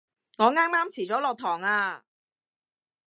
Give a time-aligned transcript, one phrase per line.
[0.39, 2.03] 我啱啱遲咗落堂啊